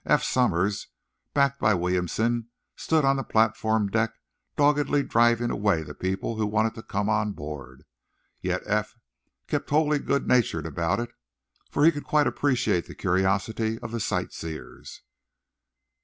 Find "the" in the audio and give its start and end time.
3.17-3.23, 12.87-12.95, 13.91-13.99